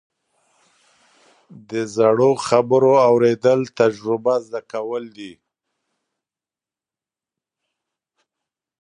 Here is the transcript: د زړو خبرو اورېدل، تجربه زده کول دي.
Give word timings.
د 1.69 1.71
زړو 1.95 2.31
خبرو 2.47 2.93
اورېدل، 3.09 3.59
تجربه 3.79 4.33
زده 4.45 4.61
کول 4.71 5.03
دي. 5.17 5.33